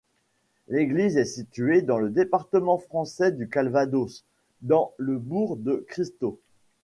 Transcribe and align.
L'église 0.67 1.15
est 1.17 1.25
située 1.25 1.83
dans 1.83 1.99
le 1.99 2.09
département 2.09 2.79
français 2.79 3.31
du 3.31 3.47
Calvados, 3.47 4.23
dans 4.63 4.95
le 4.97 5.19
bourg 5.19 5.57
de 5.57 5.85
Cristot. 5.87 6.39